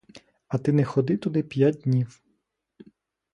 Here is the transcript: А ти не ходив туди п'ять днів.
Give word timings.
А 0.47 0.57
ти 0.57 0.73
не 0.73 0.83
ходив 0.85 1.19
туди 1.19 1.43
п'ять 1.43 1.81
днів. 1.81 2.21